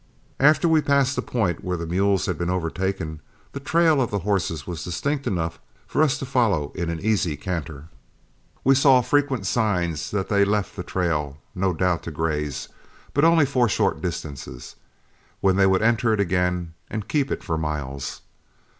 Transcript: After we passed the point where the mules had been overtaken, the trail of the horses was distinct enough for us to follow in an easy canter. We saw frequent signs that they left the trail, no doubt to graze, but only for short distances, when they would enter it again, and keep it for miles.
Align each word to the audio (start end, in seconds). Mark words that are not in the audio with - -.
After 0.39 0.67
we 0.67 0.81
passed 0.81 1.15
the 1.15 1.21
point 1.21 1.63
where 1.63 1.77
the 1.77 1.85
mules 1.85 2.25
had 2.25 2.35
been 2.35 2.49
overtaken, 2.49 3.21
the 3.51 3.59
trail 3.59 4.01
of 4.01 4.09
the 4.09 4.17
horses 4.25 4.65
was 4.65 4.83
distinct 4.83 5.27
enough 5.27 5.59
for 5.85 6.01
us 6.01 6.17
to 6.17 6.25
follow 6.25 6.71
in 6.73 6.89
an 6.89 6.99
easy 6.99 7.37
canter. 7.37 7.87
We 8.63 8.73
saw 8.73 9.01
frequent 9.01 9.45
signs 9.45 10.09
that 10.09 10.27
they 10.27 10.43
left 10.43 10.75
the 10.75 10.81
trail, 10.81 11.37
no 11.53 11.71
doubt 11.71 12.01
to 12.09 12.11
graze, 12.11 12.67
but 13.13 13.23
only 13.23 13.45
for 13.45 13.69
short 13.69 14.01
distances, 14.01 14.75
when 15.39 15.55
they 15.55 15.67
would 15.67 15.83
enter 15.83 16.11
it 16.11 16.19
again, 16.19 16.73
and 16.89 17.07
keep 17.07 17.29
it 17.29 17.43
for 17.43 17.55
miles. 17.55 18.21